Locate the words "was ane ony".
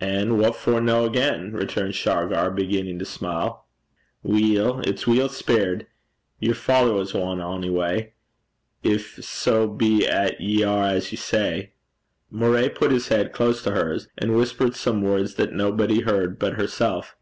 6.94-7.68